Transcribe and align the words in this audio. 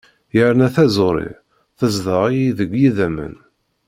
Yerna 0.35 0.67
taẓuri 0.75 1.29
tezdeɣ-iyi 1.79 2.49
deg 2.59 2.71
yidammen. 2.81 3.35